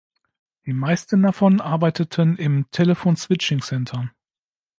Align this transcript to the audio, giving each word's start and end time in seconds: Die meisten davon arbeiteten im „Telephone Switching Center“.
Die 0.65 0.73
meisten 0.73 1.21
davon 1.21 1.61
arbeiteten 1.61 2.35
im 2.35 2.65
„Telephone 2.71 3.17
Switching 3.17 3.61
Center“. 3.61 4.09